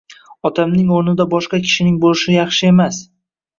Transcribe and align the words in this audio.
Otamning 0.49 0.89
o`rnida 0.95 1.27
boshqa 1.35 1.61
kishining 1.67 2.01
bo`lishi 2.07 2.37
yaxshi 2.39 2.73
emas 2.75 3.01